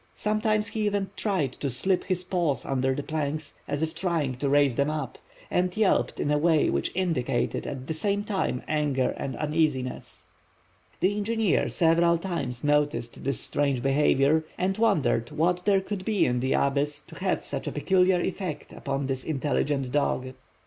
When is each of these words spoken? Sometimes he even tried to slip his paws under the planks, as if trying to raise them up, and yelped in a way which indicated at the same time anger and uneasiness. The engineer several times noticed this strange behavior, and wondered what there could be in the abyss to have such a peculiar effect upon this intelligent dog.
Sometimes 0.15 0.69
he 0.69 0.87
even 0.87 1.11
tried 1.15 1.51
to 1.53 1.69
slip 1.69 2.05
his 2.05 2.23
paws 2.23 2.65
under 2.65 2.95
the 2.95 3.03
planks, 3.03 3.53
as 3.67 3.83
if 3.83 3.93
trying 3.93 4.33
to 4.37 4.49
raise 4.49 4.75
them 4.75 4.89
up, 4.89 5.19
and 5.51 5.77
yelped 5.77 6.19
in 6.19 6.31
a 6.31 6.39
way 6.39 6.71
which 6.71 6.91
indicated 6.95 7.67
at 7.67 7.85
the 7.85 7.93
same 7.93 8.23
time 8.23 8.63
anger 8.67 9.11
and 9.15 9.35
uneasiness. 9.35 10.29
The 11.01 11.15
engineer 11.15 11.69
several 11.69 12.17
times 12.17 12.63
noticed 12.63 13.23
this 13.23 13.39
strange 13.41 13.83
behavior, 13.83 14.43
and 14.57 14.75
wondered 14.75 15.29
what 15.29 15.65
there 15.65 15.81
could 15.81 16.03
be 16.03 16.25
in 16.25 16.39
the 16.39 16.53
abyss 16.53 17.03
to 17.03 17.15
have 17.17 17.45
such 17.45 17.67
a 17.67 17.71
peculiar 17.71 18.19
effect 18.21 18.73
upon 18.73 19.05
this 19.05 19.23
intelligent 19.23 19.91
dog. 19.91 20.33